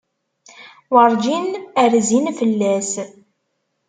[0.93, 1.47] Werǧin
[1.91, 2.91] rzin fell-as.